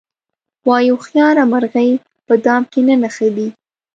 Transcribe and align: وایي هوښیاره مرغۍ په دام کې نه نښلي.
وایي 0.67 0.89
هوښیاره 0.95 1.43
مرغۍ 1.51 1.91
په 2.27 2.33
دام 2.45 2.61
کې 2.71 2.79
نه 2.87 2.95
نښلي. 3.01 3.47